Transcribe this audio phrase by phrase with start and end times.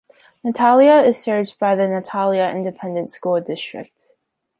[0.43, 4.09] Natalia is served by the Natalia Independent School District.